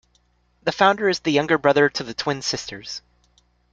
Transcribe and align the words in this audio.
The 0.63 0.71
founder 0.71 1.07
is 1.09 1.19
the 1.19 1.31
younger 1.31 1.59
brother 1.59 1.87
to 1.87 2.03
the 2.03 2.15
twin 2.15 2.41
sisters. 2.41 3.03